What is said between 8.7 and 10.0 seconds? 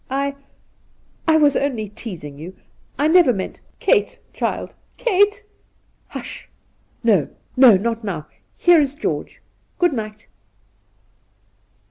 is George. Good